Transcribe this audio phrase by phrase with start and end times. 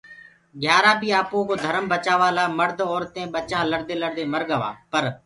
[0.61, 5.03] گھيآرآ بيٚ آپوڪو ڌرم بچآوآ لآ مڙد اورتينٚ ٻچآ لڙدي لڙدي مرگوآ پر